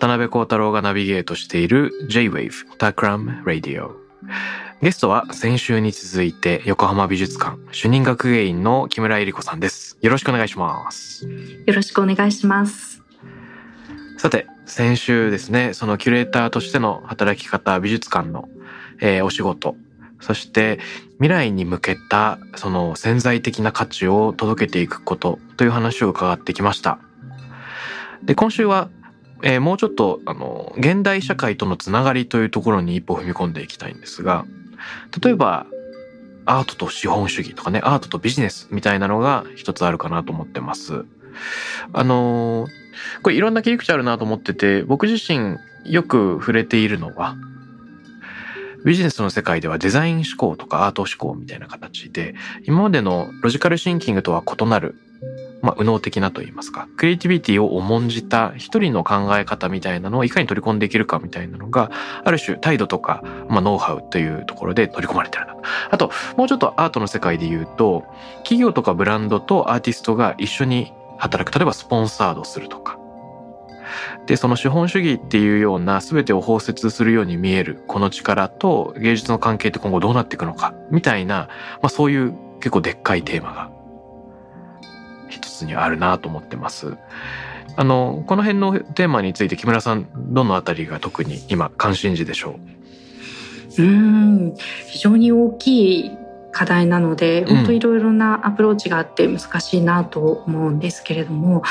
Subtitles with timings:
[0.00, 3.90] 渡辺幸太郎がナビゲートしている J-Wave Takram Radio
[4.80, 9.98] ゲストは先週に続いて横浜美術館主任学芸員の木村恵理子さんです。
[10.00, 11.28] よろしくお願いします。
[11.66, 13.02] よろしくお願いします。
[14.16, 18.48] さて先週ですねそのキュレーターとしての働き方美術館の、
[19.02, 19.76] えーお仕事
[20.22, 20.78] そして
[21.16, 27.00] 未来に向けたその潜在的な価値を届けていくことという話を伺ってきました。
[28.22, 28.88] で今週は
[29.42, 34.44] えーもうちょっとあの現代社会とのつながりというところに一歩踏み込んでいきたいんですが
[35.22, 35.66] 例えば
[36.46, 41.04] アートと資本主義とかねアートとビジネスみたいなのが一つあるかなと思ってます。
[41.92, 42.70] あのー
[43.22, 47.36] これいろんな切り口あるなと思ってて僕自身よく触れているのは
[48.84, 54.96] ビジネスの世界ではデザイン思考とかアート思考みたいな形で今までのロジカルシンキングとは異なる
[55.62, 61.90] まあ、右脳的なと言いますか、クリエイティビティを重んじた一人の考え方みたいなのをいかに取り込んでいけるかみたいなのが、
[62.24, 65.56] ある種態度とか、まあ、ノウハウというところで取り込まれてるな。
[65.90, 68.04] あと、もうちょっとアートの世界で言うと、
[68.38, 71.56] 企業とかブランドとアーティストが一緒に働く。
[71.56, 72.98] 例えばスポンサードするとか。
[74.26, 81.48] で、その資本主義っていうような全てを包摂するように見えるこの力と芸術の関係って今後どうなっていくのか、みたいな、
[81.82, 83.70] まあそういう結構でっかいテーマが
[85.60, 86.96] 一つにあるなと思ってます。
[87.76, 92.58] あの、この辺のテーマについて木村さん、どのあたりが特に今関心事でしょ
[93.78, 93.82] う？
[93.82, 94.54] うん、
[94.88, 96.10] 非常に大きい
[96.52, 97.56] 課題なので、うん。
[97.56, 101.62] 本当いろいろなアプローチがあって難しいなと思うんですけれども、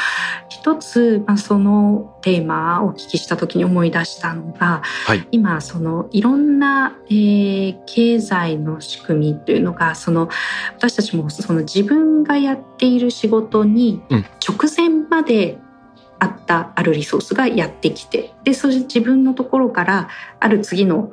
[0.49, 5.27] 一つ、まあ、そのテーマをお聞きした時に思い出したのが、うはい。
[5.31, 10.29] 今そのいろんな、えー経済の仕組みというのがその
[10.77, 14.25] 私たちもその自分がやっている仕事にうん。
[14.47, 15.57] 直前まで
[16.19, 21.11] あったあるリソースがやってきてでそれ自分のところからある次の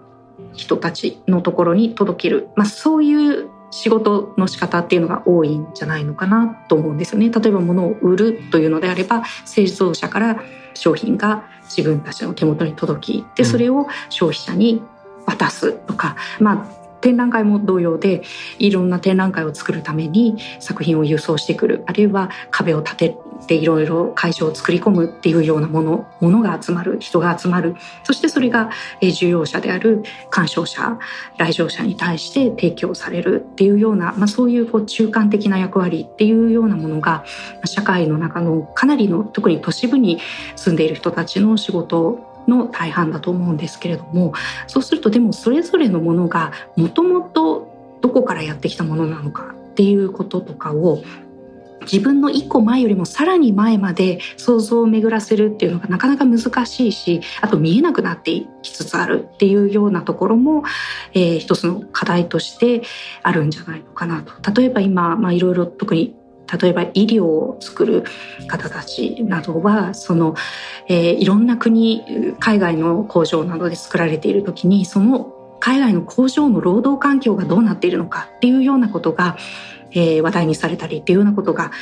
[0.53, 7.31] 人たちのところに届ける、まあ、そういう仕事の仕方っていうのが多いんじゃないのかなと思うんですよね。
[7.31, 10.43] 例えば物を売るというのであれば製造者から
[10.75, 14.83] 商品が自分たちの手元に届きでうんそれを消費者に
[15.27, 18.23] 渡すとか、まあ展覧会も同様で
[18.59, 21.85] いろんな展覧会を作るために作品を輸送してくる。
[21.87, 27.77] あるいは壁を立てていろいろ会場を作り込むっていうようなものものが集まる人が集まる。
[28.03, 30.99] そしてそれがえー需要者である鑑賞者
[31.39, 37.25] 来場者に対して提供されるっていうような、まあ、そういうこう中間的な役割っていうようなものが
[37.65, 40.19] 社会の中のかなりの特に都市部に
[40.57, 44.33] 住んでいる人たちの仕事の大半だと思うんですけれども
[44.67, 51.03] そうするとでもそれぞれのものがもともとどこからやってきたものなのかっていうこととかを
[51.83, 60.65] 自分の一個前よりもさらに前まで想像を巡らせるっていうのがなかなか難しいしあと見えなくなってきつつあるっていうようなところも、
[61.15, 62.83] えー一つの課題として
[63.23, 64.53] あるんじゃないのかなと。
[64.53, 66.16] 例えば今、まあ、いろいろ特に
[66.61, 68.05] 例えば医療を作る
[68.47, 70.35] 方たちなどはその、
[70.89, 79.37] えーいろんな国海外の工場などで作られている時にその海外の工場の労働環境がどうなっているのかっていうようなことが、
[79.97, 81.73] えー話題にされたりっていうようなことが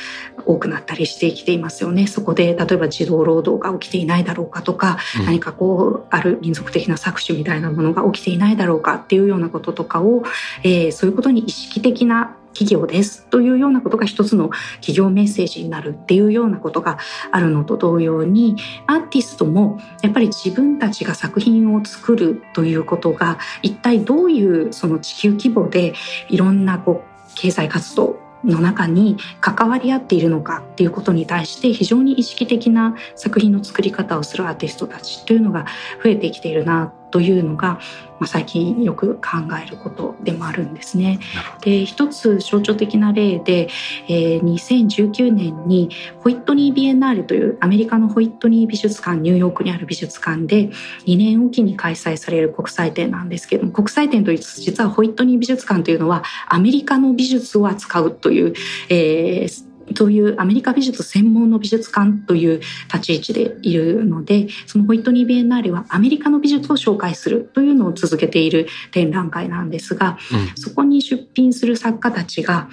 [0.45, 2.07] 多くなったりしてきていますよね。
[2.07, 10.23] そこで例えば児童労働が起きていないだろうかとか、うん何かこうある民族的な搾取みたいなものが起きていないだろうかっていうようなこととかを、
[10.63, 16.97] えーそういうことに意識的な企業ですというようなことが一つの企業メッセージになるっていうようなことが
[17.31, 18.55] あるのと同様に
[18.87, 25.93] アーティストもやっぱり自分たちが作品を作るということが一体どういうその地球規模で
[26.29, 35.65] いろんなこう経済活動の中に関わり合っているのかっていうことに対して非常に意識的な作品の作り方をするアーティストたちというのが
[36.03, 37.79] 増えてきているなというのが、
[38.19, 39.21] まあ、最近よく考
[39.61, 41.19] えることでもあるんですね。
[41.61, 43.67] で一つ象徴的な例で、
[44.07, 50.69] えー、2019年にホイットニー・ビエンナーレというアメリカのホイットニー美術館ニューヨークにある美術館で
[51.05, 58.53] 2年おきに開催される国際展なんですけども国際展といいつつ実はホイットニー美術館というのはアメリカの美術を扱うという、
[58.89, 62.59] えー、そういうアメリカ美術専門の美術館という
[62.93, 72.69] 立ち位置でいるのでそのホイットニー・ビエンナーレはアメリカの美術を紹介するというのを続けている展覧会なんですが、うん、そこに出品する作家たちが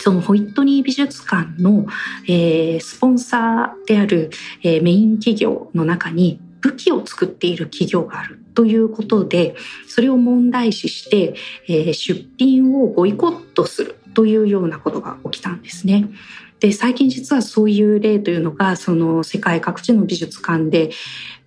[0.00, 1.86] そのホイットニー美術館の、
[2.26, 4.30] えー、スポンサーである、
[4.62, 9.54] えー、メイン企業の中に武器を作っている企業があるということで
[9.86, 11.34] それを問題視して、
[11.68, 16.08] えー、出品をボイコットするというようなことが起きたんですね。
[16.60, 20.90] で最近実はそういう例というのがその世界各地の美術館で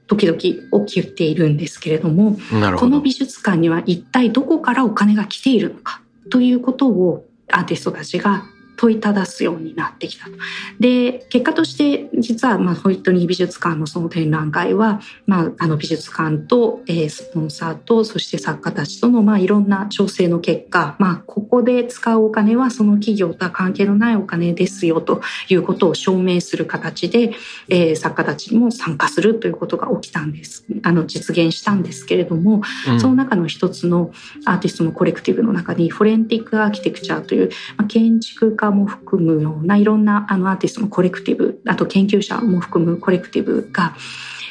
[0.05, 2.37] 時々起きているんですけれども
[2.77, 8.45] この美術館には一体どこからお金が来ているのかということをアーティストたちが
[8.77, 10.31] 問いただすようになってきたと。
[10.79, 27.33] で結果として実はまあホイットニー美術館のその展覧会は、まあ、あの美術館と、えー、スポンサーとそして作家たちとのまあいろんな調整の結果、まあ、ここで使うお金はその企業とは関係のないお金ですよということを証明する形で、
[27.69, 34.11] えー、作家たちも参加するということが起きたんですあの実現したんですけれども、うん、その中の一つの
[34.45, 43.95] アーティストのコレクティブの中にフォレンティックアーキテクチャーという、まあ、建築家も含むようないろんなあのアーティストのコレクティブあと研究者も含むコレクティブが、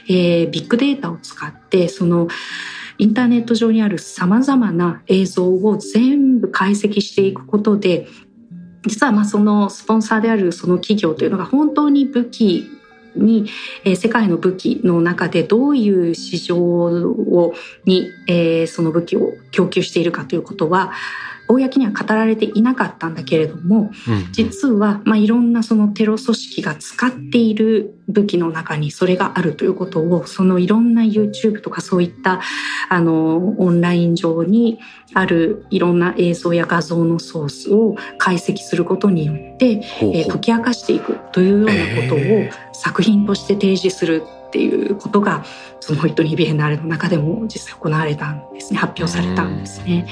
[0.09, 2.29] えー、ビッグデータを使ってその
[2.99, 8.07] インターネット上にあるさまざまな映像を全部解析していくことで
[8.87, 12.71] 実はまあそのスポンサーであるその企業というのが本当に武器
[13.17, 13.47] に、
[13.85, 17.55] えー、世界の武器の中でどういう市場を
[17.85, 20.93] に、えー、その武器を供給しているかということは
[21.49, 32.41] 公には語られていなかったんだけれども、うん、実は、まあ、いろんなそのテロ組織が使っている武器の中にそれがあるということをそのいろんな YouTube とかそういった
[32.89, 34.79] あのオンライン上に
[35.15, 41.73] あるいろんな映像や画像のソースを解析することによってえ解き明かしていくというような
[42.03, 44.23] ことを作品として提示する
[44.57, 45.45] っていうことが
[45.81, 50.09] そのホイトニ・ビエンナーレの中でも実際行われたんですね発表されたんですね。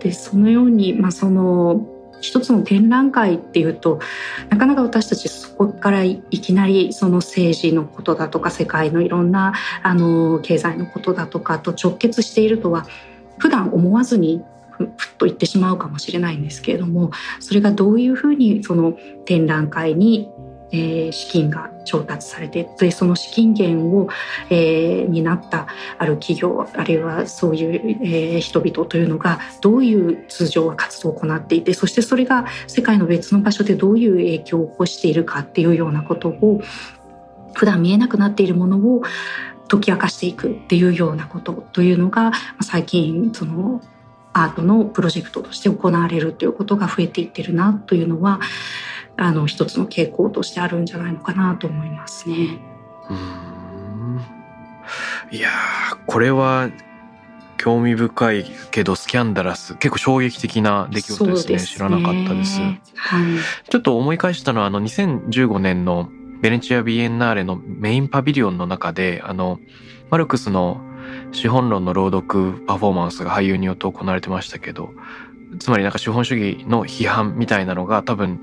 [0.00, 1.86] でそのように、まあ、その
[2.22, 4.00] 一つの展覧会っていうと
[4.48, 9.52] なかなか私たちそこからいきなりその政治のことだとか世界のいろんな
[9.82, 12.86] あの経済のことだとかと直結しているとは
[13.38, 14.42] 普段思わずに
[14.78, 14.88] ふっ
[15.18, 20.30] と言ってしまうかもしれないんですけれどもそれがどういうふうにその展覧会に
[20.72, 24.08] えー、資金が調達されてでその資金源を、
[24.50, 25.68] えー、担った
[25.98, 36.60] ある企業あるいはそういう、えー、人々というのがどういう通常は活動を行っていてそしてそれが世界の別の場所でどういう影響を起こしているかっていうようなことを
[37.54, 39.02] 普段見えなくなっているものを
[39.68, 43.80] 解き明かしていくっていうようなことというのが最近その
[44.32, 48.40] アートのプロジェクトとして行われるということが増えていってるなというのは
[49.16, 52.58] あの一つの傾向としてあるんじゃないのかなと思いますね。
[53.10, 54.20] うん。
[55.30, 55.50] いや
[56.06, 56.70] これは
[57.56, 62.80] 興味深いけどスキャンダラス結構衝撃的な出来事ですね、ね、知らなかったです、はい、
[63.68, 66.08] ちょっと思い返したのはあの2015年の
[66.40, 69.58] ベネチア・ビエンナーレのメインパビリオンの中であの
[70.10, 70.80] マルクスの
[71.32, 74.90] 資本論の朗読パフォーマンスが俳優によって行われてましたけど
[75.58, 78.40] つまりなんか資本主義の批判みたいなのが多分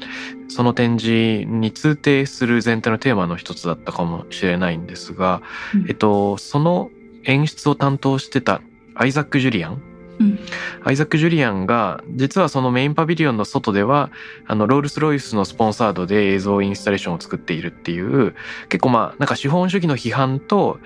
[0.47, 5.41] その展示に通底する全体のテーマの一つだったかもしれないんですが、
[5.75, 6.89] うん、えっと、その
[7.25, 8.61] 演出を担当してた
[8.95, 9.81] アイザック・ジュリアン、
[10.19, 10.39] うん、
[10.83, 14.11] アイザック・ジュリアンが実はそのメインパビリオンの外では
[14.47, 18.35] あのロールス・ロイスのスポンサードで映像インスタレーションを作っているっていう
[18.69, 20.79] 結構まあなんか資本主義の批判と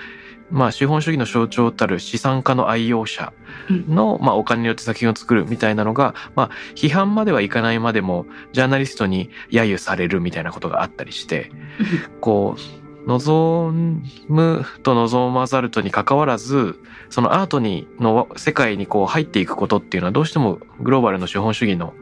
[0.49, 3.33] まあ、資本主義の象徴たる資産家の愛用者
[3.69, 11.51] の、まあ、お金によって作品を作るみたいなのが、まあ、批判まではいかないまでもジャーナリストに揶揄されるみたいなことがあったりして
[12.21, 12.77] こう
[13.07, 13.71] 望
[14.27, 16.77] むと望まざるとにかかわらず
[17.09, 21.93] そのアートにの世界にこう入っていくことっていうのはどうしてもグローバルの資本主義の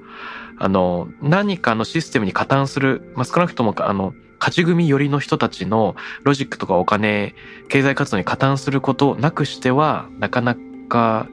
[0.57, 4.13] あの何かのシステムに加担する、まあ、少なくともあの
[4.45, 7.33] 勝ち組寄りの人たちのロジックとかお金、
[7.67, 10.55] 経済活動に加担することなくしては、なかな
[10.87, 11.27] か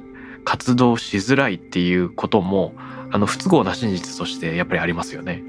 [0.46, 2.74] 活動しづらいっていうことも、
[3.10, 5.42] あの、不都合な真実としてやっぱりありますよね。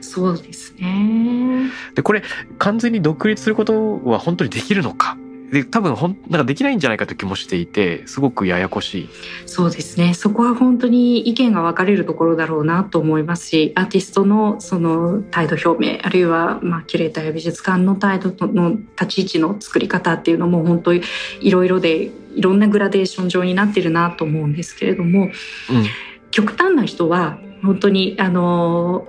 [0.00, 1.70] そうですね。
[1.94, 2.24] で、これ、
[2.58, 5.16] 完全に独立することは本当にできるのか
[5.54, 9.08] で多分ほんなんかできないんじゃないかという気もしていてすごくややこしい。
[9.46, 21.02] そうですねそこは本当に意見が分かれるところだろうなと思いますしアーティストのその態度表明あるいはまあキュレーターや美術館の態度の立ち位置の作り方っていうのも本当に
[21.40, 25.30] いろいろでいろんなグラデーション上になってるなと思うんですけれども、うん
[26.34, 29.06] 極端な人は本当にあの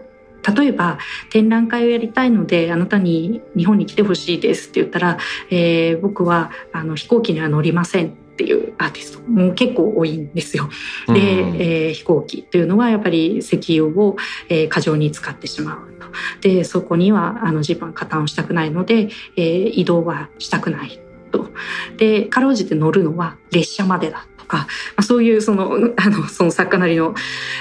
[0.55, 0.97] 例えば
[1.29, 5.17] 展覧会をやりたいのであなたに日本に来てほしいですって言ったら、
[5.49, 10.69] えー僕はあの飛行機には乗りませんっていうアーティストも結構多いんですよ。
[11.07, 11.19] で、うん
[11.55, 14.17] えー飛行機というのはやっぱり石油を、
[14.49, 16.07] えー過剰に使ってしまうと。
[16.41, 20.99] でそこにはあの自分は加担をしたくないので、えー移動はしたくない
[21.31, 21.49] と。
[21.97, 27.15] でかろうじて乗るのは列車までだとか、ま、そういうその あのその作家なりの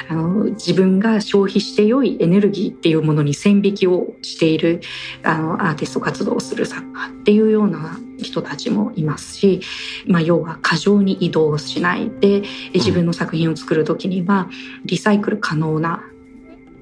[0.08, 4.80] あの自分が消費して良いエネルギーっていうものに線引きをしている
[5.22, 9.60] あのアーティスト活動をする作家っていうような人たちもいますし、
[10.06, 12.42] まあ、要は過剰に移動しないで
[12.74, 14.48] 自分の作品を作る時には
[14.84, 16.04] リサイクル可能な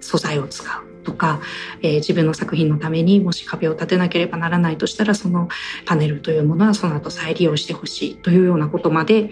[0.01, 0.93] 素材を使う。
[1.03, 1.41] とか、
[1.83, 5.49] えー自分の作品のためにもし壁を立てなければならないとしたらその
[5.85, 9.31] パネルというものはその後再利用してほしいというようなことまで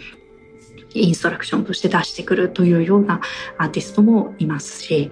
[0.95, 3.21] インストラクションとして出してくるというような
[3.59, 5.11] アーティストもいますし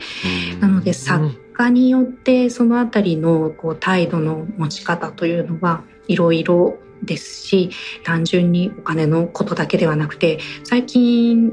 [0.61, 7.71] なので作家によってそのあたりのこう態度の持ち方というのはいろいろですし
[8.05, 11.53] 単純にお金のことだけではなくて最近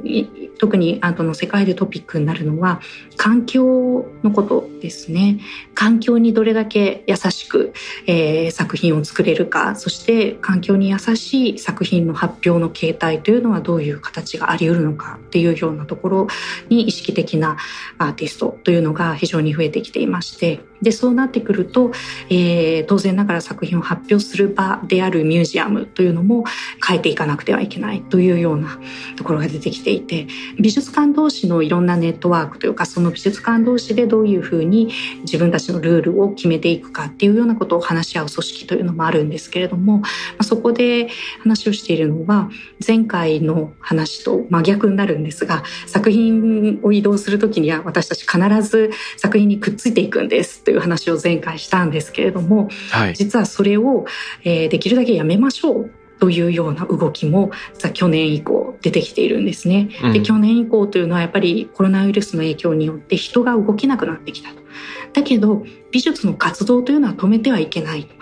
[0.58, 2.82] 特にアートの世界でトピックになるのは
[3.18, 5.40] 環境のことですね。
[5.74, 7.74] 環境にどれだけ優しく、
[8.08, 16.28] えー作品を作れるかそして環境に優しい作品の発表の形態というのはどういう形があり得るのかっていうようなところ
[16.70, 17.58] に意識的な
[17.98, 21.92] アーティストというのが非常に増えてきていましてでそうなってくると、
[22.30, 26.46] えー当然ながら作品を発表する場であるミュージアムというのも
[26.86, 28.80] 変えていかなくてはいけないというような
[29.18, 30.28] ところが出てきていて
[30.60, 34.92] 美術館同士のいろんなネットワークというかその美術館同士でどういうふうに
[35.22, 40.02] 自分たちのルールを決めていくかっていうようなことを話し合う組織というのもあるんですけれども、
[40.42, 41.10] そこで
[41.42, 42.50] 話をしているのは
[42.86, 50.64] 前回の話と真逆になるんですが作品を移動する時には私たち必ず作品にくっついていくんです。
[50.66, 53.14] という話を前回したんですけれどもはい。
[53.14, 54.06] 実はそれを、
[54.44, 59.90] えーできるだけやめましょうというような動きも実は去年以降出てきているんですね。
[60.04, 64.65] うんで去年以降というのはやっぱりコロナウイルスの影響によって人が動けなくなってきたと。
[65.16, 68.14] だけど美術の活動というのは止めてはいけないと。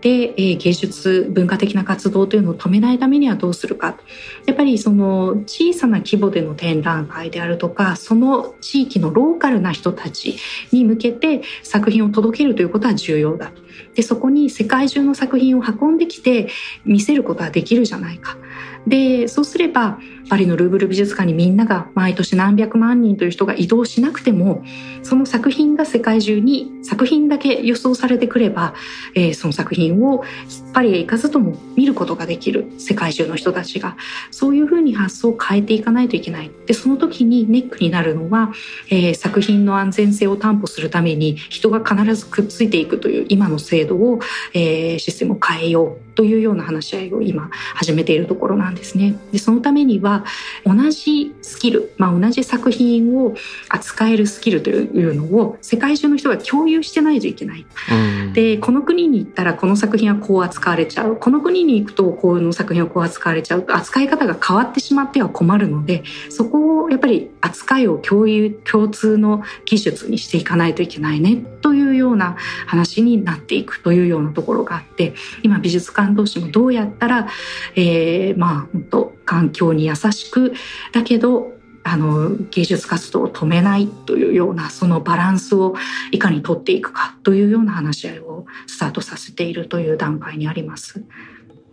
[0.00, 3.98] で、えー芸術文化的な活動というのを止めないためにはどうするか。
[4.46, 10.38] やっぱりその小さな規模での展覧会であるとかその地域のローカルな人たち
[10.72, 13.60] に向けて作品を届けるということは重要だと。
[13.94, 16.48] でそこに世界中の作品を運んできて
[16.86, 18.38] 見せることはできるじゃないか。
[18.86, 19.98] でそうすれば
[20.28, 24.62] パリのルーブル美術館にみんなが毎年何百万人という人が移動しなくても
[25.02, 28.74] その作品が世界中に作品だけ輸送されてくれば、
[29.14, 30.24] えーその作品を
[30.72, 33.96] パリへ行かずとも見ることができる世界中の人たちが
[34.30, 38.52] そういうふうに発想を変えていかないといけないでその時にネックになるのは、
[38.90, 44.20] えー作品の安全性を担保するために人が必ずくっついていくという今の制度を、
[44.54, 49.14] えーシステムを変えようというような話し合いを今始めているところなんですね。
[49.30, 50.17] でそのためには
[50.64, 53.34] 同じスキル、まあ、同じ作品を
[53.68, 57.66] 扱えるスキルというのを世界中の人が共有してないといけない。
[57.90, 57.94] う
[58.30, 58.32] ん。
[58.32, 61.16] でこの国に行ったらこの作品はこう扱われちゃう。
[61.16, 63.64] この国に行くとこの作品はこう扱われちゃう。
[63.68, 71.36] 扱い方が変わってしまっては困るのでそこをやっぱり扱いを共有共通の技術にしていかないといけないね。
[71.60, 77.28] というような話になっていくというようなところがあって今美術館同士もどうやったら、
[77.74, 80.54] えーまあ本当環境に優しく
[80.92, 81.52] だけど
[81.84, 85.74] あの芸術活動を止めないというようなそのバランスを
[86.12, 91.04] いかに取っていくかというような話し合いをスタートさせているという段階にあります。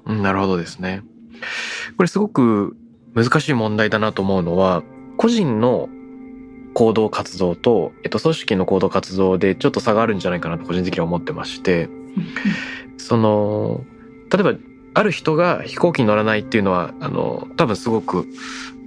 [0.06, 1.04] うんなるほどですね。
[1.98, 2.77] これすごく
[3.13, 4.84] 難しい問題だなと思うのは
[5.18, 5.89] 個人の
[6.74, 11.89] 行動活動と、えっと、組織の行動活動でちょっと差があるんじゃないかなと個人的には思ってまして
[12.98, 13.86] その
[14.30, 14.54] 例えば
[14.96, 18.28] ある人が飛行機に乗らないっていうのはあの多分すごく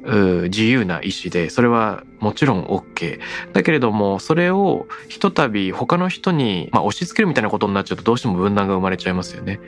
[0.05, 3.21] う自由な意思でそれはもちろん OK
[3.53, 9.61] だけれどもそれをひとたび他の人に、まあ、押し付けるみたいなことになっちゃうとどうしても分断が生まれちゃいますよね。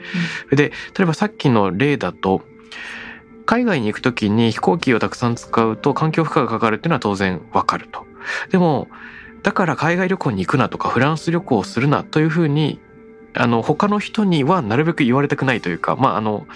[0.49, 2.41] で例えばさっきの例だと
[3.45, 8.05] 海外に行くときに飛行機をたくさん使うと環境負荷がかかるっていうのは当然わかると。
[8.49, 8.87] でも
[9.43, 12.79] だから海外旅行に行くなとかフランス旅行をするなというふうに
[13.33, 16.47] あの他の人にはなるべく言われたくないというかまああの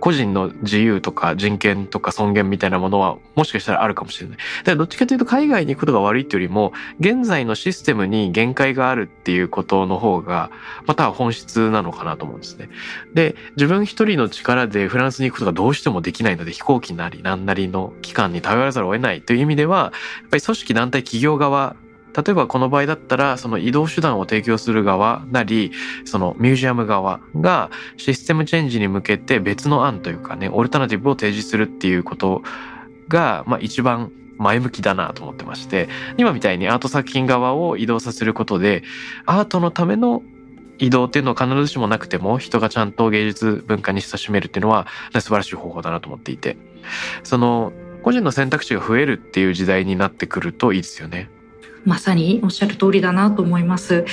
[0.00, 4.38] 個人の自由とか人権とか尊厳みたいなものはもしかしたらあるかもしれない。
[4.38, 10.50] だからどっちかというと海外に行くことが悪いっていうよりも現在のシステムに限界があるっていうことの方が
[10.86, 12.68] また本質なのかなと思うんですね。
[13.14, 21.76] で自分一人の力でフランスに行くことがどうしてもできないので飛行機なり何なりの機関に頼らざるを得ないという意味ではやっぱり組織団体企業側
[22.16, 25.72] 例えばこの場合だったらその移動手段を提供する側なり
[26.04, 32.42] そのミュージアム側がシステムチェンジに向けて別の案というかねオルタナティブを提示するっていうこと
[33.08, 38.82] が、まあ、一番前向きだなと思ってまして今みたいにアート作品側を移動させることで
[39.26, 40.22] アートのための
[40.78, 46.56] 移動っていうのは必ずしもなくても人がちゃんと芸術文化に親しめるっていうのは素晴らしい方法だなと思っていて
[47.22, 51.30] その個人の選択肢が増えるっていう時代になってくるといいですよね。
[51.84, 54.04] まさにおっしゃる通りだなと思います。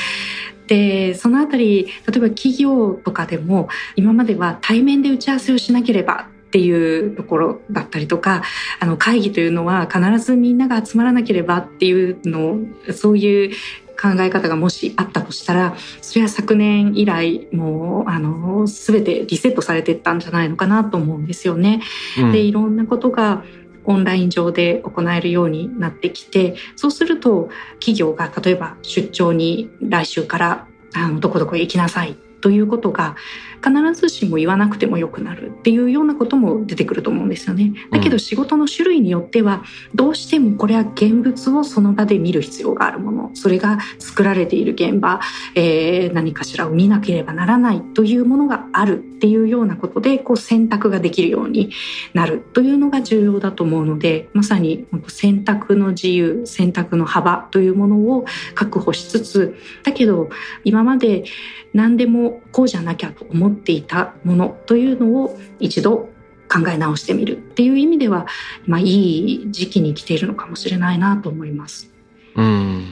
[0.68, 8.44] でそのあたり例えば企業とかでも今までは対面で打ち合わせをしなければっていうところだったりとか
[8.80, 12.60] あの会議というのは必ずみんなが集まらなければっていうの
[12.94, 13.56] そういう
[14.00, 21.82] 考え方がもしあったとしたらそれは昨年以来もうあの全てリセットされていったんじゃないのかなと思うんですよね。
[22.18, 23.44] うん、でいろんなことが
[23.86, 33.16] オンライン上で行えるようになってきてそうすると企業が例えば出張に来週からあのどこどこへ行きなさいということが
[33.64, 37.74] 必ずしも言わなくてもよくなるっていうようなことも出てくると思うんですよね。
[37.92, 45.20] だけど仕事の種類によってはどうしてもこれは現物をその場で見る必要があるものそれが作られている現場、
[45.56, 51.72] えー、何かしらを見なければならないというものがあるっていうようなことでこう選択ができるように
[52.14, 60.30] なるというのが重要だと思うのでまさに選択の自由選択の幅というものを確保しつつだけど
[60.64, 61.26] 今まで
[61.74, 66.10] 何でもこうじゃなきゃと思っていたものというのを一度
[66.52, 68.26] 考え直してみるっていう意味では、
[68.66, 71.92] まあ、いい時期に来ているのかもしれないなと思います。
[72.36, 72.86] うん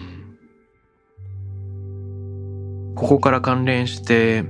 [2.95, 4.43] ここから関連して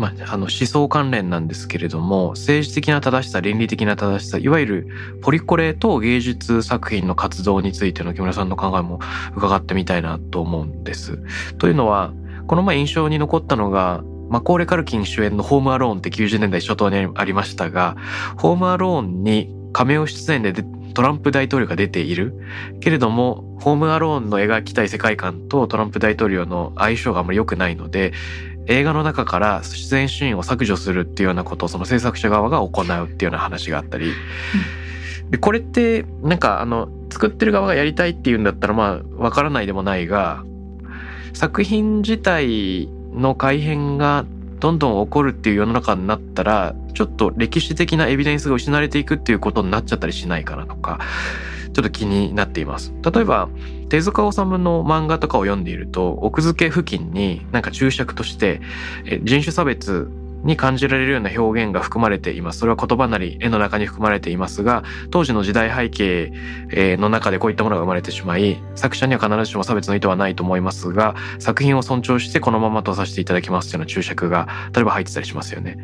[0.00, 4.88] まあ、あの思想関連なんですけれども政治的な正しさ倫理的な正しさいわゆる
[5.20, 8.98] ポリコレと芸術作品の活動についての木村さんの考えも
[9.36, 11.18] 伺ってみたいなと思うんです。
[11.58, 12.14] というのは
[12.46, 17.96] この前印象に残ったのがマコーレ・カルキン主演のホームアローンって90年代初頭にありましたが、
[18.36, 20.52] ホームアローンに亀尾出演で
[20.94, 22.34] トランプ大統領が出ている。
[22.80, 28.12] けれども、ホームアローンの描きたい世界観とトランプ大統領の相性があまり良くないので、
[28.66, 34.12] 映画の中から出演シーンを削除するっていうようなことをその制作者側が行うっていうような話があったり、
[35.30, 40.44] でこれってなんかあの作ってる側がやりたいっていうんだったらまあわからないでもないが
[41.32, 44.24] 作品自体の改変が
[44.60, 51.00] どんどん起こるっていう世の中になったらちょっと歴史的なエビデンスが失われていくっていうことになっちゃったりしないかなとか
[51.72, 52.92] ちょっと気になっています。
[53.02, 53.48] 例えば
[53.88, 58.60] 手塚治虫の漫画とかを読んでいると奥付け付近になんか注釈として
[59.22, 60.10] 人種差別
[60.44, 62.60] に感じられるような表現が含まれています。
[62.60, 66.32] それは言葉なり絵の中に含まれていますが、当時の時代背景
[66.96, 75.76] の中でこういったものが生まれてしまい、作者には必ずしも差別の意図はないと思いますが、作品を尊重してこのままとさせていただきますというような注釈が、例えば入ってたりしますよね。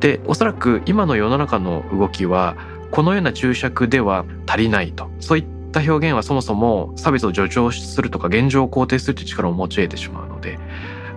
[0.00, 2.56] で、おそらく今の世の中の動きは、
[2.90, 5.10] このような注釈では足りないと。
[5.20, 10.58] そういった表現はそもそも差別を助長するとか現状を肯定するという力を持ち得てしまうので、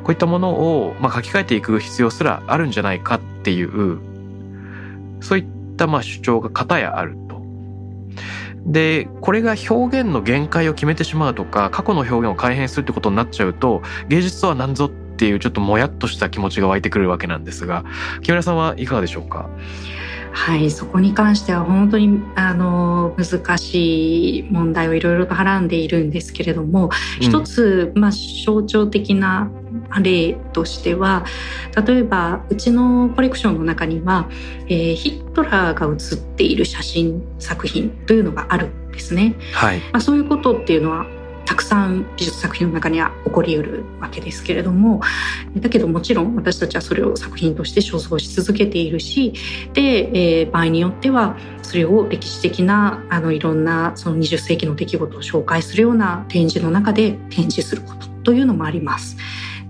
[0.04, 4.00] こういったものを、まあ、書き換えていく必要すらあるんじゃないかっていう
[5.22, 5.46] そういっ
[5.78, 7.42] たまあ主張が片やあると。
[8.66, 17.84] でこれが表現の限界を決めてしまうとか過去の表現を改変するってことになっちゃうと芸術とは何ぞっていうちょっともやっとした気持ちが湧いてくるわけなんですが
[18.22, 19.50] 木村さんはいかがでしょうか？
[20.34, 28.12] はい、そこに関しては本当にあの難しい問題をいろいろとはらんでいるんですけれども、うん、一つ、まあ、
[28.46, 29.50] 象徴的な
[29.99, 31.25] 例としては
[31.86, 34.30] 例えばうちのコレクションの中には、
[34.67, 39.36] えー、ヒットラーが写っている写真作品というのがあるんですね。
[39.54, 41.06] はいまあ、そういうことっていうのは
[41.51, 45.01] たくさん美術作品の中には起こりうるわけですけれども
[45.58, 49.34] だけどもちろん私たちはそれを作品として所蔵し続けているし
[49.73, 59.17] で、えー、場合によってはそれを歴史的なあのいろんなその20世紀の出来事を紹介するような展示の中で展示することというのもあります。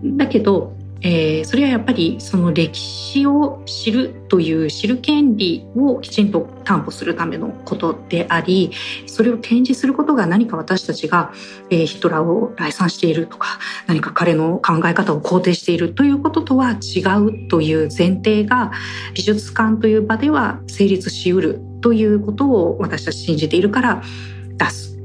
[0.04, 8.72] だけどえー、それはやっぱりその歴史を知るという知る権利をきちんと担保するためのことであり
[9.08, 11.34] それを展示することが何か私たちが、
[11.72, 18.72] えー、ヒトラーを来賛しているとか何か彼の考え方を肯定しているということとは違うという前提が
[19.16, 24.04] 美術館という場では成立しうるということを私たち信じているから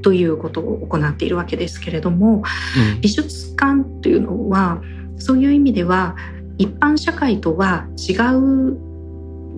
[0.07, 2.43] ということを行っているわけですけれども、
[2.95, 4.81] うん、美術館というのは
[5.17, 6.15] そういう意味では
[6.57, 8.77] 一般社会とは違う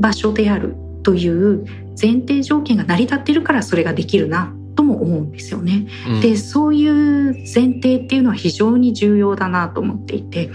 [0.01, 1.65] 場所であるという
[2.01, 5.85] 前提条件が成り立っているからそれができるなとも思うんですよね。
[6.07, 10.49] うん、でそういう前提っていうのは非常に重要だなと思っていて。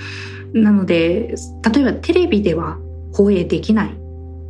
[0.55, 1.35] なので
[1.73, 2.79] 例えばテレビでは
[3.13, 4.04] 放映できない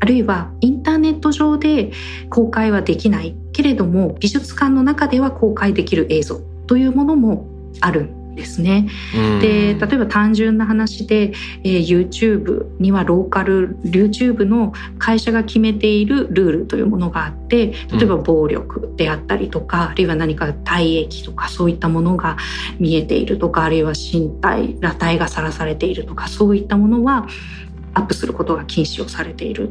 [0.05, 1.91] あるいはインターネット上で
[2.29, 7.49] 公開はできないけれども美術館の中では公開できる映像というものも
[7.81, 8.87] あるですね。
[9.41, 22.37] で例えば単純な話で、えー、YouTube にはローカル YouTube の会社が決めているルールというものがあって例えば暴力であったりとか、うん、あるいは何か体液とかそういったものが
[22.79, 27.27] 見えているとかあるいは身体裸体がさらされているとかそういったものは
[27.95, 29.69] アップすることが禁止をされている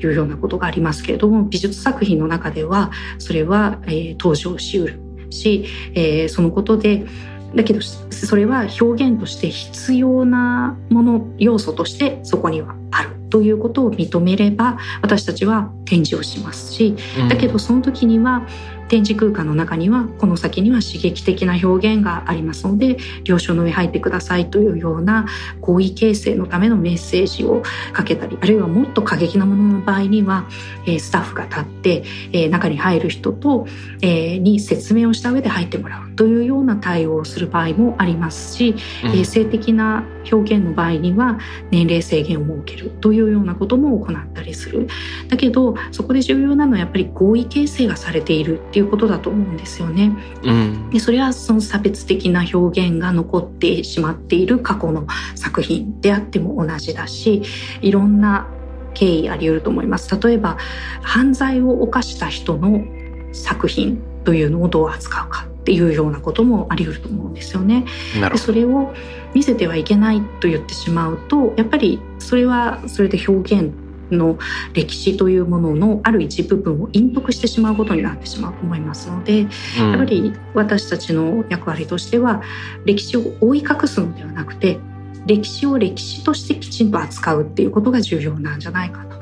[0.00, 5.00] というようなことがありますけれども美術作品の中ではそれは、えー、登場しうる
[5.30, 7.06] し、えー、そのことで
[7.54, 16.96] だけどそれは表現として必要なもの要素としてそこにはあるということを認めれば私たちは展示をしますし
[17.28, 18.46] だけどその時には
[18.88, 25.26] 展示空間の中にはこの先には刺激的な表現がありますので了承の上入ってくださいというような
[25.60, 30.48] 合意形成のためのメッセージをかけたりあるいはもっと過激なものの場合には、
[30.86, 33.66] えスタッフが立って、え中に入る人と、
[34.02, 41.38] えに説明をした上で入ってもらうというような対応をする場合もありますし、うん、性的な表現の場合には
[41.70, 44.88] 年齢制限を設けるというようなことも行ったりする。
[45.28, 50.12] だけどそこで重要なのはやっぱり合意形成がされているっていうことだと思うんですよね。
[50.42, 57.40] うん、でそれはその差別的な表現が残ってしまっている過去の作品であっても同じだし
[57.80, 58.46] いろんな
[58.92, 60.14] 経緯あり得ると思います。
[60.20, 60.58] 例えば
[61.00, 62.84] 犯罪を犯した人の
[63.32, 67.86] 作品というのをどう扱うかっていうようなこともあり得ると思うんですよね。
[68.30, 68.92] でそれを
[69.32, 74.38] 見せてはいけないと言ってしまうとやっぱりそれはそれで表現の
[74.72, 79.42] 歴史というもののある一部分を隠匿してしまうことになってしまうと思いますので、
[79.78, 82.42] うん、やっぱり私たちの役割としては
[82.84, 84.78] 歴史を覆い隠すのではなくて
[85.26, 89.16] 歴史を歴史としてきちんと扱うっていうことが重要なんじゃないかと。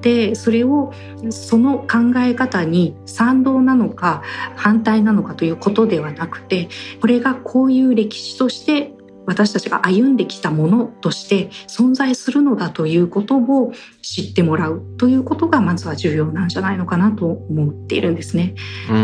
[0.00, 0.92] でそれを
[1.28, 4.22] その考え方に賛同なのか
[4.56, 6.68] 反対なのかということではなくて
[7.00, 8.94] これがこういう歴史として
[9.26, 18.54] 私たちが歩んできたものとして存在するのだということを知ってもらうということがまずは重要なんじゃないのかなと思っているんですね。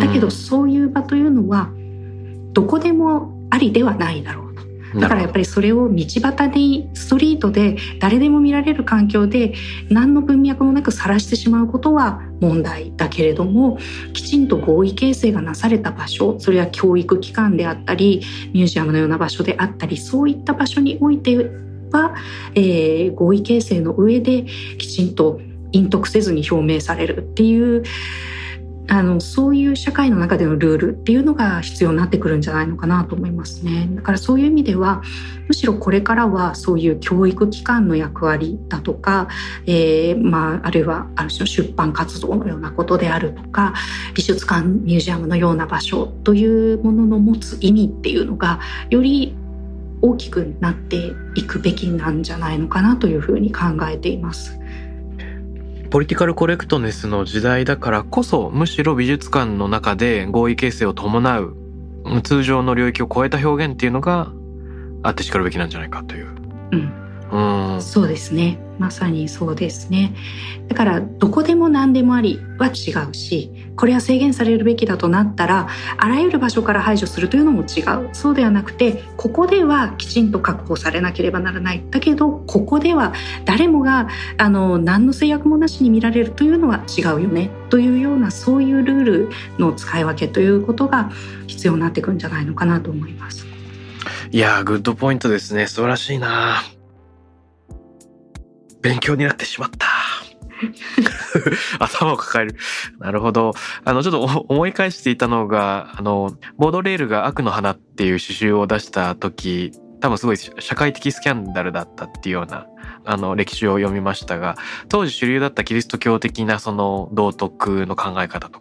[0.00, 1.70] だけどそういう場というのは
[2.52, 4.45] どこでもありではないだろう
[5.00, 9.54] だからやっぱりそれを道端にストリートで誰でも見られる環境で
[9.90, 13.78] 何の文脈もなく晒してしまうことは問題だけれども
[14.12, 21.36] きちんと合意形成がなされた場所それは教育機関であったりミュージアムのような場所であったりそういった場所において
[21.92, 22.14] は、
[22.54, 24.44] えー、合意形成の上で
[24.78, 25.40] きちんと
[25.72, 27.84] 隠匿せずに表明されるっていう
[28.88, 33.88] あのそういう社会の中でのルールっていうのが必要になってくるんじゃないのかなと思いますね。
[33.92, 35.02] だからそういう意味では
[35.48, 39.28] むしろこれからはそういう教育機関の役割だとか、
[39.66, 43.74] えー、まあ、あるいはある種の出版活動のようなことであるとか
[44.14, 49.36] 美術館ミュージアムのような場所というものの持つ意味っていうのがより
[50.02, 54.58] 大きくなっていくべきなんじゃないのかなというふうに考えています。
[55.90, 61.56] ポリティカルコレクトネスの時代だからこそむしろ美術館の中で合意形成を伴う
[62.22, 64.32] 通常の領域を超えた表現っていうのが
[65.02, 66.26] あってしかるべきなんじゃないかという。
[66.72, 68.58] うんうん、そうですね。
[68.78, 70.14] まさにそうですね。
[70.68, 78.10] だからどこでも何でもありは違うしこれは制限されるべきだとなったらあらゆる場所から排除するというのも違う。
[78.12, 81.84] そうではなくてここではきちんと確保されなければならない。
[81.90, 83.12] だけどここでは
[83.44, 84.08] 誰もが
[84.38, 87.50] あの何の制約もなしに見られるというのは違うよね。
[87.70, 91.10] というようなそういうルールの使い分けということが
[91.46, 93.46] 必要になってくるんじゃないのかなと思います。
[94.30, 95.66] いやグッドポイントですね。
[95.66, 96.62] 素晴らしいな
[98.82, 99.86] 勉強になってしまった。
[101.78, 102.56] 頭を抱える。
[102.98, 103.52] なるほど。
[103.84, 112.66] あの、ちょっと思い返していたのが、あの、ボードレールが悪の花っていう詩集を出した時多分すごい社会的スキャンダルだったっていうような
[113.04, 114.56] あの歴史を読みましたが
[114.88, 118.60] 当時主流だったキリスト教的なその道徳の考え方と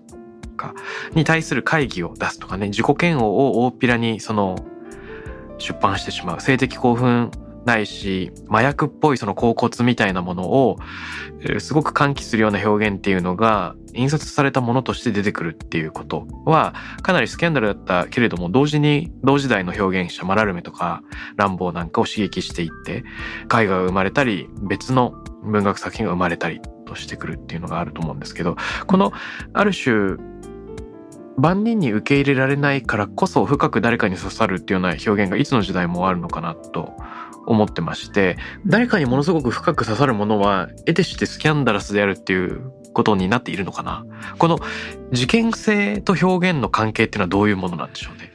[0.56, 0.74] か
[1.14, 4.56] に対する会議を出すとかね自己嫌悪を大っぴらにその
[5.58, 7.32] 出版してしまう性的興奮
[7.66, 10.78] ないし麻薬っぽいその甲骨みたいなものを
[11.60, 21.02] すごく喚起するような表現っていうのが印刷されたものとして出てくるっていうことはかなりスキャンダルだったけれども同時に同時代の表現者マラルメとか
[21.38, 23.04] ランボーなんかを刺激していって
[23.46, 25.12] 絵画が生まれたり別の
[25.44, 29.12] 文学作品が生まれたりとしてくるっていうのがあると思うんですけどこの
[29.54, 30.18] ある種
[31.38, 36.94] 万人に受け入れられないからこそ深く誰かに刺さるっていうような表現がいつの時代もあるのかなと
[37.46, 44.06] 思ってまして誰かにものすごく深く刺さるものは得てしてスキャンダラスであるっていうことになっているのかな。
[44.38, 44.58] この
[45.12, 48.35] 事件性と表現の関係っていうのはどういうものなんでしょうね。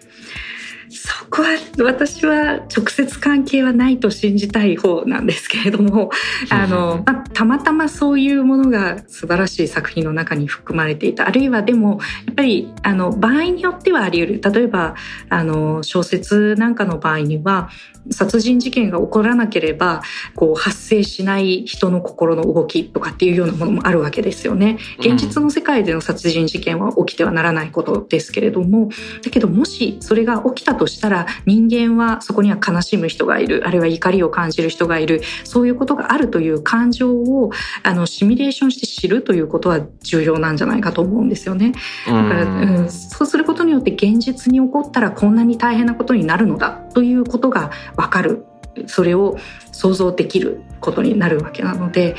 [0.90, 1.48] そこは
[1.79, 6.11] 私は直接関係はないと信じたい方なんですけれども
[6.50, 11.29] あの、まあ、たまたまそういうものが素晴らしい作品の中に含まれていた。
[11.29, 14.53] あるいはでもやっぱりあの場合によってはあり得る。
[14.53, 14.96] 例えば
[15.29, 17.70] あの小説なんかの場合には
[18.11, 20.03] 殺人事件が起こらなければ
[20.35, 24.79] こう発生しない人の心の動きとかっていうようなものもあるわけですよね。
[24.98, 28.88] 現実の世界での殺人事件は起きてはならないことですけれども
[29.22, 33.66] だけどもしそれが起きたとしたら人間はそこには悲しむ人がいる。
[33.66, 35.21] あるいは怒りを感じる人がいる。
[35.45, 37.51] そういうことがあるという感情を
[37.83, 41.75] あのシミュレーションして知るということは重要なんじゃないかと思うんですよね。
[42.07, 48.47] だから、うん、そうすることによって現実に起こったらこんなに大変なことになるのだということがわかる。
[48.87, 49.37] それを
[49.73, 52.14] 想像できることになるわけなので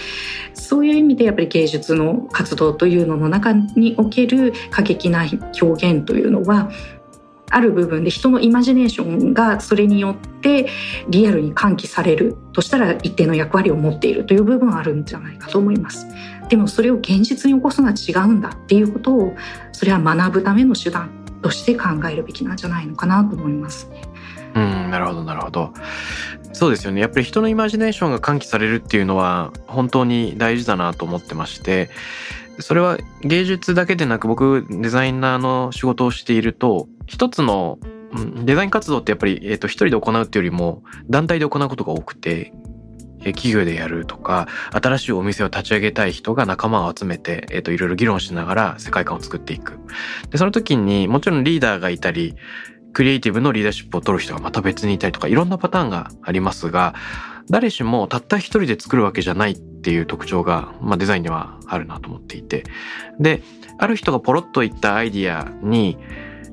[0.53, 5.25] そういう意味でやっぱり芸術の活動というのの中における過激な
[5.61, 6.69] 表現というのは
[7.51, 10.67] ある部分で人のイマジネーションがそれによって
[11.09, 16.07] リアルに喚起されるとしたら一定の役割を持っているという部分はあるんじゃないかと思います。
[16.49, 19.35] でもそれを現実に起こすのは違うんだっていうことを
[19.71, 21.09] それは学ぶための手段
[21.41, 24.01] として考えるべきなんじゃないのかなと思いますね。
[24.55, 25.73] うんなるほどなるほど
[26.53, 31.89] そうですよねやっぱり人のイマジネーションが喚起されるっていうのは本当に大事だなと思ってまして
[32.59, 37.77] それは芸術だけでなく僕デザイナーの仕事をしていると一つの
[38.45, 42.53] デザイン活動ってやっぱり、えー、と一人で行うっていうよりも団体で行うことが多くて
[43.19, 49.77] 企業でやるとか新しいお店を立ち上げたい人が仲間を集めて、えー、といろいろ議論しながら世界観を作っていく。
[50.29, 52.35] でその時にもちろんリーダーがいたり
[52.93, 56.95] クリエイティブのリーダーシップを取る人がまた別にいたりとかいろんなパターンがありますが
[57.49, 62.63] 誰しもたった一人で作るわけじゃないっていう特徴が、まあ、デザインにはあるなと思っていて。
[63.19, 63.43] で
[63.77, 65.97] ある人がポロッと言ったアイディアに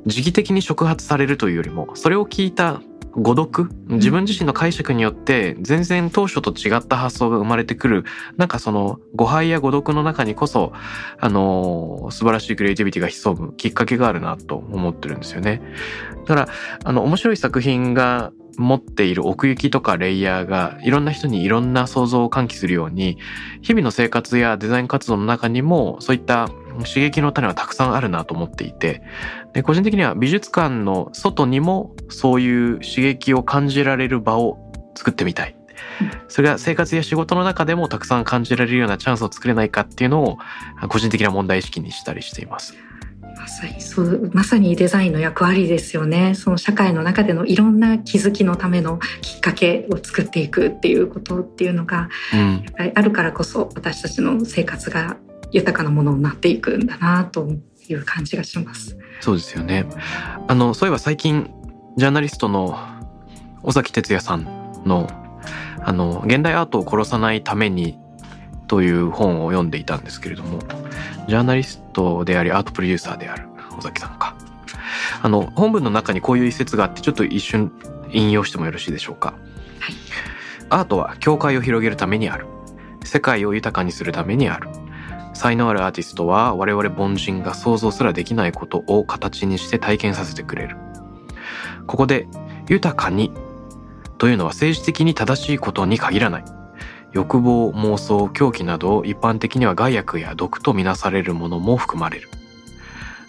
[0.08, 2.80] 時期的に触発されるというよりもそれを聞いた
[3.12, 3.70] 誤読？
[3.88, 8.04] 自分自身の解釈によって全然当初と違った発想が生まれてくる
[8.36, 10.72] なんかその誤配や誤読の中にこそ
[11.18, 15.60] あの素晴らしいクリエイティビティが潜むきっかけがあるなと思ってるんですよね。
[16.26, 16.48] だから
[16.84, 23.16] あの面白い作品が持っている奥行きとかレイヤーがいろんな人にいろんな想像を喚起するように
[23.62, 26.48] 日々の生活やデザイン活動の中にもそういった
[26.84, 29.02] 刺激の種はたくさんあるなと思っていて
[29.52, 34.58] で個人的には美術館の外にもそういう刺激を感じられる場を
[34.94, 35.54] 作ってみたい。
[36.28, 40.38] それが生活や仕事の中でもたくさん感じられるようなチャンスを作れないかっていうのを
[40.88, 42.74] 個人的な問題意識にしたりしています。
[43.36, 55.16] まさにそうまさにデザインの役割ですよねその社会の中でのいろんな気づきのためのきっかけを作っていくっていうことっていうのが、うん、やっぱりあるからこそ私たちの生活が
[55.52, 57.48] 豊かなものになっていくんだなと
[57.88, 58.96] いう感じがします。
[59.20, 59.86] そうですよね。
[60.46, 61.50] あのそういえば最近
[61.96, 62.78] ジャーナリストの
[63.62, 64.44] 尾崎哲也さん
[64.84, 65.08] の
[65.80, 67.98] あの現代アートを殺さないために
[68.66, 70.58] という本を読んでいたんですけれども
[71.28, 74.36] ジャーナリストでありアートプロデューサーである尾崎さんか。
[75.22, 77.72] あの本文の中にこういう一節があってちょっと一瞬
[78.12, 79.34] 引用してもよろしいでしょうか、
[79.80, 79.94] はい、
[80.70, 82.46] アートは境界を広げるためにある。
[83.04, 84.68] 世界を豊かにするためにある
[85.38, 90.76] 才能あるアーティストは我々凡人が想像すらできないことを形にして体験させてくれる。
[91.86, 92.26] ここで
[92.68, 93.32] 豊かに
[94.18, 96.44] というのは政治的に正しいことに限らない。
[97.12, 102.28] 欲望妄想狂気など一般的には害悪や毒とみなされるものも含まれる。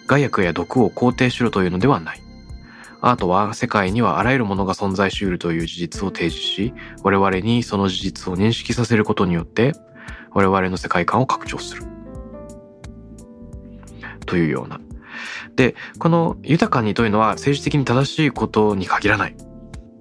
[0.08, 2.20] 害悪や毒を肯定しろというのではない。
[3.00, 9.72] アートは世界にはあらゆるものが存在しうるという事実を提示し我々にその事実を認識させることによって
[10.32, 11.99] 我々の世界観を拡張する。
[14.30, 14.80] というような。
[15.56, 19.36] でこの豊かにというのは政治的に正しいことに限らない。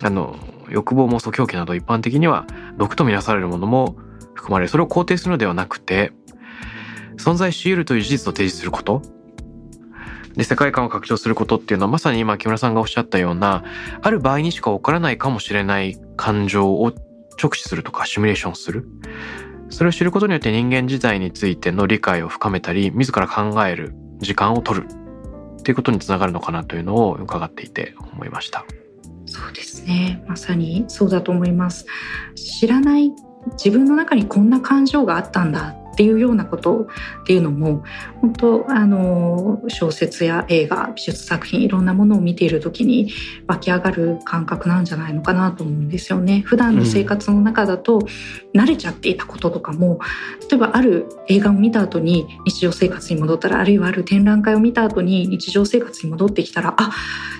[0.01, 0.37] あの
[0.69, 2.45] 欲望妄想狂気など一般的には
[2.77, 3.97] 毒とみなされるものも
[4.35, 6.13] 含まれるそれを肯定するのではなくて
[7.17, 9.01] 存在し得るという事実を提示すること。
[10.35, 13.63] で世界観を拡張することっていうのはまさに今木村さんがおっしゃったような
[14.01, 16.93] ある場合にしか起こらないかもしれない感情を
[17.41, 18.87] 直視するとかシミュレーションする。
[19.71, 23.93] それを知ることによって人間自体についての理解を深めたり自ら考える。
[24.19, 24.87] 時間を取る。
[25.59, 28.65] っていうことにつながるのかなというのを伺っていて思いました。
[29.25, 30.23] そうですね。
[30.27, 31.85] まさにそうだと思います。
[32.35, 33.11] 知らない
[33.51, 35.75] 自分の中にこんな感情があったんだ。
[35.99, 36.87] っていうようなこと
[37.23, 37.83] っていうのも
[38.21, 43.11] 本当あの小説や映画美術作品いろんなものを見ている時に
[43.47, 46.39] 湧き上がる感覚なんじゃないのかなと思うんですよね。
[46.45, 47.99] 普段の生活の中だと
[48.55, 49.99] 慣れちゃっていたこととかも
[50.49, 56.91] 例えばある映画を見た後に日常生活に戻ったらあるいはある展覧会を見た後に日常生活に戻ってきたらあ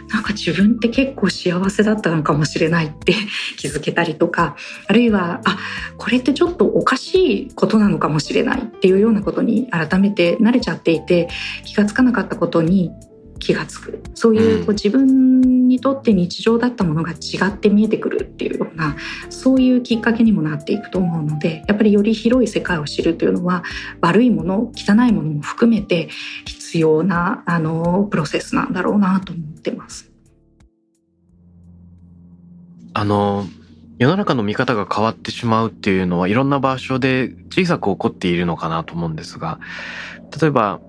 [0.10, 3.14] なんか自分って結構幸せだったのかもしれないって
[3.58, 4.56] 気づけたりとか
[4.88, 5.58] あるいはあ
[5.98, 11.30] これってちょっとおかしいことなのかもしれないっていうようなことに改めて慣れちゃっていて
[11.66, 12.92] 気がつかなかったことに
[13.40, 17.16] 気がつくそういうこう自分にとって日常だったものが違
[17.48, 18.98] って見えてくるっていうような
[19.30, 23.64] そういうきっかけにもなっていくと思うのでやっぱりより広い世界を知るというのは
[24.02, 26.10] 悪いもの汚いものも含めて
[26.46, 30.12] 必要なあのプロセスなんだろうなと思ってます。
[32.94, 33.46] あの
[34.00, 39.60] 世の中の見方が変わってしまうっていうのはいろんな場所で小さく起こっているのかなと思うんですが
[40.42, 40.80] 例えば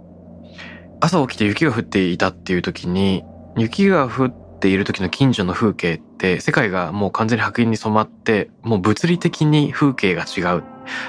[1.00, 3.24] 朝起きて雪が降っていたっていう時に
[3.56, 10.62] 雪が降っている時の近所の風景って世界がもう完全に白銀に染まってもう物理的に風景が違う。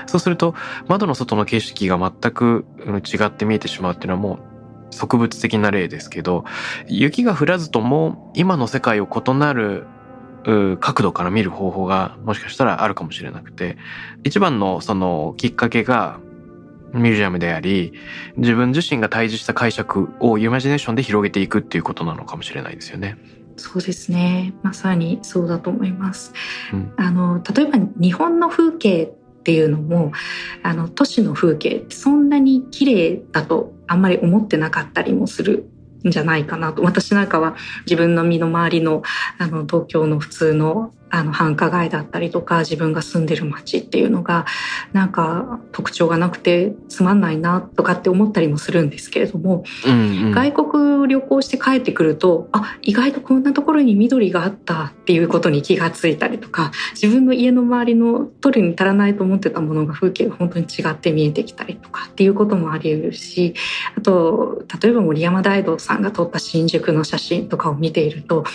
[0.07, 0.55] そうすると
[0.87, 6.45] 窓の外の景色が全く違って見えてしまうっていうのはもう植物的な例ですけど
[6.87, 9.85] 雪が降らずとも今の世界を異なる
[10.43, 13.77] 角度から見る方法がもしかしたらあるかもしれなくて
[14.23, 16.19] 一番のそのきっかけが
[16.93, 17.93] ミュージアムであり
[18.37, 23.17] 自分自身が対峙した解釈をイマジネーションで広げていくっていうことなのかもしれないですよね。
[23.57, 26.33] そうですねまさにそうだと思います。
[26.73, 30.11] うん、あの例えば日本の風景っていうのも
[30.63, 35.70] あの都市の風景ってそんなに綺麗だとあんまり思ってなかったりもするん
[36.05, 36.81] じゃないかなと。
[36.83, 39.03] 私なんかは自分の身の回りの
[39.37, 44.45] あの東京の普通のあの繁華街だったりとか自分が住んでる街っていうのが
[44.93, 63.53] なんか特徴がなくてつまんないなとかって思ったりもするんですけれども、うんうん、外国旅行して帰ってくるとあ意外とこんなところに緑があったっていうことに気がついたりとか自分の家の周りの取るに足らないと思ってたものが風景が本当に違って見えてきたりとかっていうこともあり得るし
[63.97, 68.45] あと例えば森山大道さんが撮った新宿の写真とかを見ていると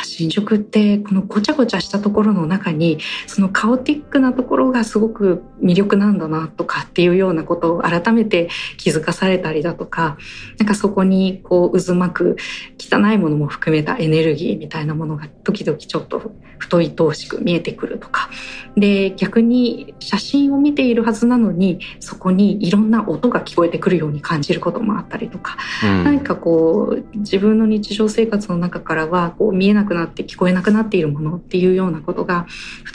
[0.00, 10.16] あ新宿ってこのごちゃごちゃしたところの中にそのカオティックなところがすごく魅力なんだなとかっていうようなことを改めて気づかされたりだとか
[10.58, 12.36] なんかそこにこう渦巻く
[12.78, 18.30] 汚いものも含めたエネルギーみたいなものが時々ちょっと太い通しく見えてくるとか。
[18.76, 32.46] で逆に写真を見ているはずなのにそこにいろんな音が聞こえてくるように感じることもあったりとか、うん、何かこう自分の日常生活の中からはこう見えなくなって聞こえなくなっているものっていうようななことが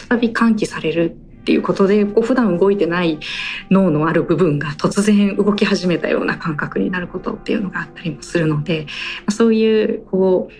[0.10, 3.19] 再び喚起されるっていうことでこう普段動いてない
[3.69, 8.88] 脳のある部分が突然動き始めたような感覚になることっていうのがあったりもするので
[9.29, 10.53] そういうこう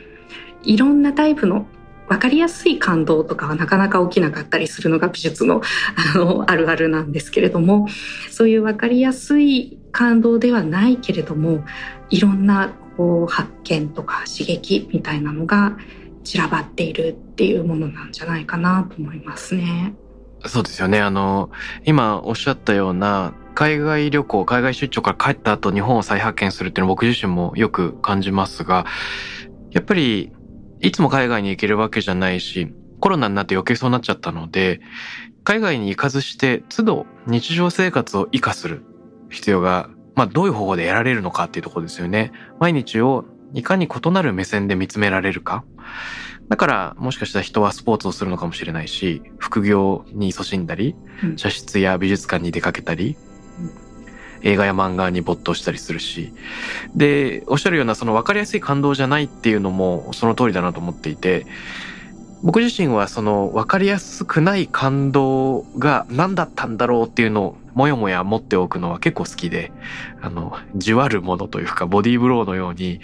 [0.63, 1.65] いろんなタイプの
[2.08, 5.62] 分かりやすい感動とかはなかなか起きなかったりするのが美術の
[6.13, 7.88] あのあるあるなんですけれども
[8.30, 11.63] そういう分かりやすい感動ではないけれども
[12.10, 15.78] いろんなこう発見とか刺激みたいなのが
[16.26, 19.94] 散らばっているっていうものなんじゃないかなと思いますね。
[20.46, 21.00] そうですよね。
[21.00, 21.50] あの、
[21.86, 28.86] 今おっしゃったような海外旅行、海外出張から帰った後日本を再発見するっていうのは僕自身もよく感じますが、
[29.72, 30.34] やっぱり
[30.82, 34.82] いつも海外に行けるわけじゃないし、コロナになって余計そうなっちゃったので、
[35.44, 38.84] 海外に行かずして都度日常生活を活かする
[39.30, 42.32] 必要が、まあどういう方法で得られるのかっていうところですよね。
[42.60, 45.63] 毎日をいかに異なる目線で見つめられるか？
[46.50, 50.96] だからもしかしたら人はスポーツをするのかもしれないし、副業に勤しんだり、
[51.38, 53.18] 茶室や美術館に出かけたり、
[54.44, 56.34] 映画や漫画に没頭したりするし、
[56.96, 61.48] で、おっしゃるようなその分かりやすい感動じゃないっていうのもその通りだなと思っていて、
[62.44, 69.71] 僕自身はその分かりやすくない感動が何だったんだろうっていうのをもやもや持っておくのは結構好きで、
[70.21, 73.02] あの、じわるものというかボディーブローのように、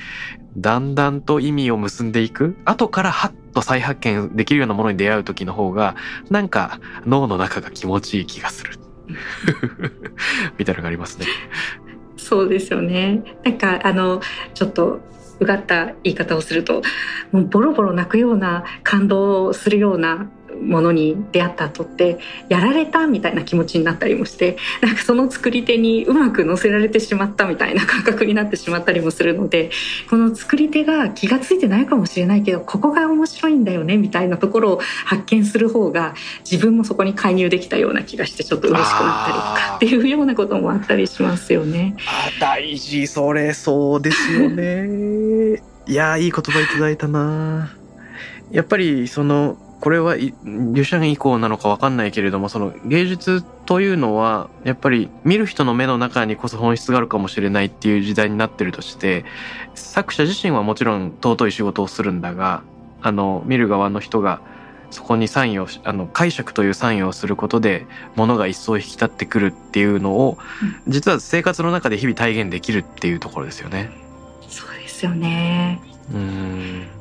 [0.58, 5.96] だんだんと意味を結んでいく、後からはっと再発見できるようなものに出会う時の方が
[6.30, 8.80] なんか脳の中が気持ちいい気がする
[10.58, 11.26] みたいなのがありますね。
[12.18, 13.24] そうですよね。
[13.44, 14.22] なんかあの
[14.54, 15.02] ちょっと
[15.40, 16.82] うがった言い方をすると
[17.32, 20.30] もうボロボロ泣くような感動をするような
[20.62, 29.72] ものに出会った後ってやられたみたいな気持ちになったりもしてなんかその作り手にうまく乗せられてしまったみたいな感覚になってしまったりもするので
[30.10, 36.14] この作り手が気が付いてないかもしれないけどここが面白いんだよねみたいなところを発見する方が
[36.50, 41.96] 自分もそこに介入できたような気がしてちょっと嬉しくなったりとかっていうようなこともあったりしますよね。
[42.40, 47.74] 大事それそうですよねいやいい言葉いただいたな
[48.52, 59.26] やっぱりそのこれはリュシャン以降なのかわかんないけれどもその芸術というのはやっぱり見る人の目の中にこそ本質があるかもしれないっていう時代になってるとして
[59.74, 62.62] 作者自身はもちろん尊い仕事をするんだが
[63.02, 64.40] あの見る側の人が
[64.92, 70.38] そこにサインをあの解釈というサインをすることで物が一層引き立ってくるっていうのを、
[70.86, 73.90] 実は生活の中で日々体現できるっていうところですよね。
[74.50, 75.82] そうですよね
[76.14, 77.01] うん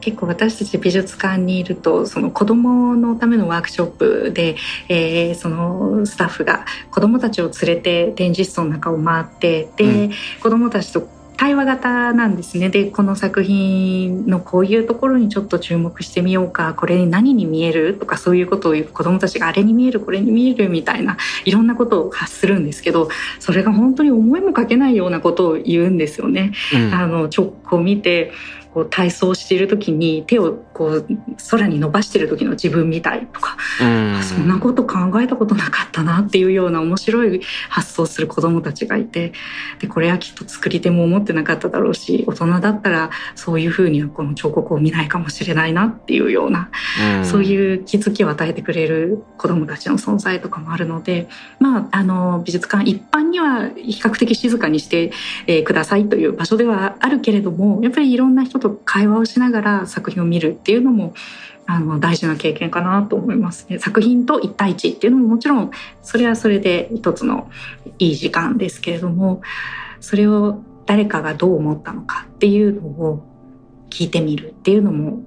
[0.00, 4.56] 結構私たち美術館にいるとその子どものためのワークショップで、
[4.88, 12.68] えー、そのスタッフが子どもたちを連れて展示室の中を回ってで、うん、子どもたちと対話型なんですね。
[12.68, 26.52] でこの作品のこういうところにちょっと注目してみようかこれに何に見えるとかそういうことを子どもたちがあれに見えるこれに見えるみたいないろんなことを発するんですけどそれが本当に思いもかけないようなことを言うんですよね。
[26.74, 28.32] うん、あの直行見て
[28.78, 31.06] こう体操している時に手をこう
[31.50, 34.22] 空に伸ばしてる時の自分みたいとか、ん。
[34.22, 39.32] そんなこと考えたことなかったなっていうような面白い発想する子どもたちがいて
[39.80, 46.70] でこれはきっと作り手も思ってなかっただろうし大人だったらそういうふうにはこの彫刻を見ないかもしれないなっていうような、
[47.22, 55.10] うそういう気づきを与えてくれる子どもたちの存在とかもあるのでまああの美術館一般には比較的静かにして、
[55.46, 61.14] えー、くださいという場所ではあるけれどもやっぱりいろんな人とと会話をしながら作品を見るっていうのも
[61.66, 63.78] あの大事な経験かなと思いますね。
[63.78, 65.70] 作品と一対一っていうのももちろん
[66.02, 67.50] それはそれで一つの
[67.98, 69.42] いい時間ですけれども
[70.00, 73.22] それを誰かがどう思ったのかっていうのを
[73.90, 75.22] 聞いてみるっていうのも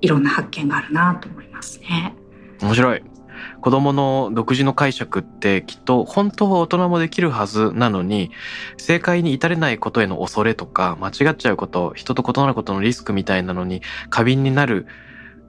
[0.00, 2.14] いろんな発見があるなと思いますね。
[2.62, 3.17] 面白い。
[3.60, 8.30] 子供の独自の解釈ってきっと本当は大人もできるはずなのに
[8.76, 14.86] 正解に至れないことへの恐れとか間違っちゃうこと人と異なることのリスクみたいなのに過敏になる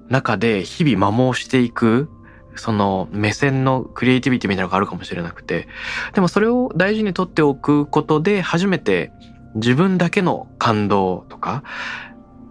[0.09, 2.09] 中で日々摩耗していく
[2.55, 5.67] その目線のクリエイティビティみたいなのがあるかもしれなくて。
[6.13, 9.11] でもそれを大事にとっておくことで初めて
[9.55, 11.63] 自分だけの感動とか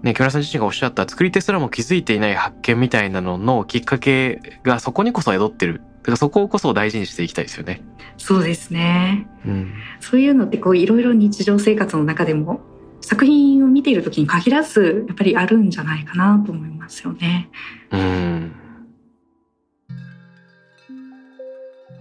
[0.02, 5.82] ね、木村さん自身がおっしゃった作り手すらも気づいていない発見みたいなののきっかけがそこにこそ宿ってる。
[6.02, 7.82] だからそここそ大事にしていきたいですよね。
[8.16, 9.28] そうですね。
[9.44, 12.60] うん、そういうのってこういろいろ日常生活の中でも
[13.00, 17.50] 作品を見ている時に限らずやっぱりあるんじゃないかなと思いますよね。
[17.90, 18.52] うん。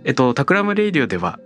[0.03, 1.39] えっと、タクラムレイディオでは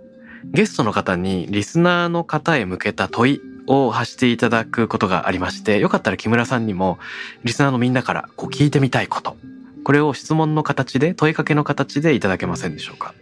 [0.44, 3.40] ゲストの方にリスナーの方へ向けた問い
[3.72, 6.98] を発していただくことがありまして、よかったら木村さんにも、
[7.44, 9.36] リスナーのみんなからこう聞いてみたいこと、
[9.84, 13.14] これを質問の形で、問いかけの形でいただけませんでしょうか？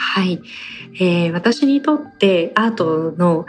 [0.00, 0.40] はい、
[0.94, 3.46] えー、私にとってアートの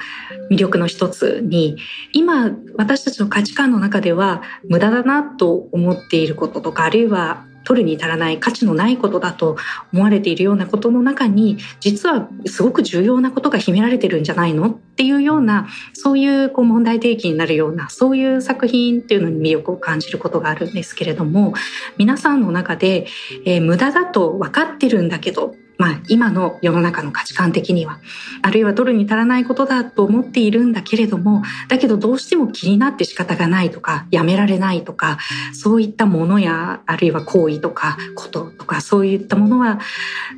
[0.50, 1.78] 魅力の一つに
[2.12, 9.58] 今私たちの価値観の中では無駄だなと思っていることとかあるいは取るに足らない価値のないことだと
[9.94, 21.54] 思われているようなことの中に実はすごく重要なことが秘められてるんじゃないのっていうようなそういうこう問題提起になるようなそういう作品っていうのに魅力を感じることがあるんですけれども
[21.98, 23.08] 皆さんの中で、
[23.46, 28.00] えー、無駄だと分かってるんだけどまあ、今の世の中の価値観的には
[28.42, 35.20] あるいは取るに足らないことだと思っているんだけれどもだけどどうしても気になって仕方がないとかやめられないとか
[35.54, 39.80] そういったものやあるいは行為とかこととかそういったものは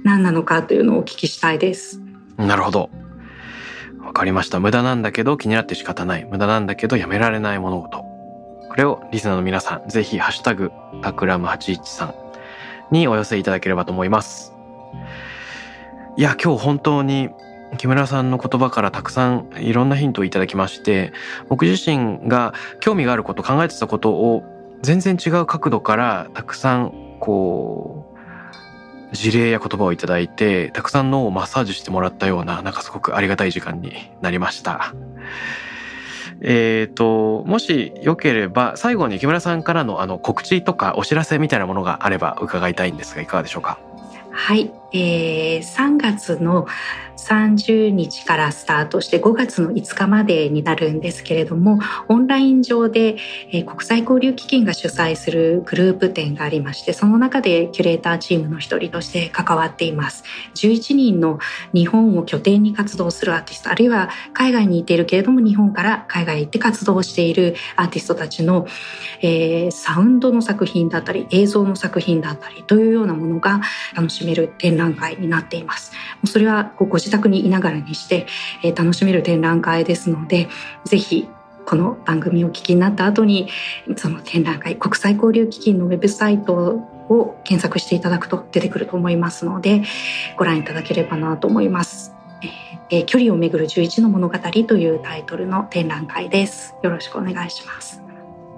[0.03, 1.99] 何なのかというのをお聞きしたいです。
[2.37, 2.91] なるほど
[3.99, 10.71] わかりました無駄なんだけど気になって仕方ない無駄なんだけどやめられない物事これをリスナーの皆さんぜひハッシュタグ
[11.01, 12.13] タクラム813
[12.91, 14.51] にお寄せいただければと思います。
[16.17, 17.29] いや今日本当に
[17.77, 21.13] 木村さんの言葉からたくさんいろんなヒントをいただきまして
[21.47, 24.43] 僕自身が興味があること考えてたことを
[24.81, 28.13] 全然違う角度からたくさんこ
[29.11, 34.93] う事例や言葉をいただいてたくさん脳をマッサージしてもらったようななんかすごくありがたい時間になりました。
[36.41, 43.79] えっ、ともしよければ最後に木村さんからのあの告知とかお知らせみたいなものがあれば伺いたいんですがいかがでしょうか？
[44.31, 46.67] はい、えー、3月の
[47.17, 53.17] 30日からスタートして5月の5日までになるんですけれどもオンライン上で、
[53.51, 60.23] えー、国際交流基金が主催するグループ展がありましてその中でキュレーターチームの一人として関わっています。
[60.55, 61.39] 11人の
[61.73, 68.67] 日本を拠点に活動するアーティストあるいは海外にいているけれども日本から海外へ行って活動しているアーティストたちの、
[69.21, 73.61] えー、サウンドの作品だったり映像の作品だったりというようなものが
[73.95, 75.91] 楽しめる展覧会になっています
[76.25, 78.27] それはご自宅にいながらにして、
[78.63, 80.49] えー、楽しめる展覧会ですので
[80.85, 81.27] ぜひ
[81.65, 83.47] この番組をお聞きになった後に
[83.95, 86.53] その展覧会国際交流基金のウェブサイト
[87.09, 89.83] を検索していただくと出てくると思いますので
[90.37, 92.13] ご覧いただければなと思います。
[92.89, 96.75] えー、距離をめぐる11の物語というタイトルの展覧会です。
[96.83, 98.10] よろしくお願いします。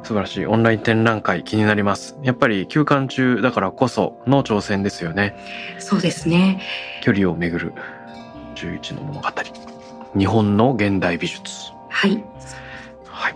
[0.03, 0.45] 素晴らしい。
[0.45, 2.17] オンライン展覧会気になります。
[2.21, 5.35] やっぱり休館中だからこその挑戦ですよね。
[5.79, 6.61] そうですね。
[7.01, 7.73] 距離をめぐる
[8.55, 9.29] 11の物語。
[10.17, 11.71] 日本の現代美術。
[11.89, 12.23] はい。
[13.05, 13.35] はい。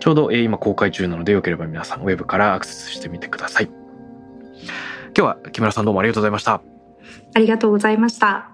[0.00, 3.64] ちょうど今公開中なのでよければ皆さんウェブからアクセスしてみてください。
[3.66, 6.60] 今日は木村さんどうもありがとうございました。
[7.34, 8.53] ありがとうございました